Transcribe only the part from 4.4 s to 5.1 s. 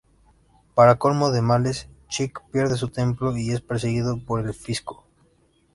el Fisco.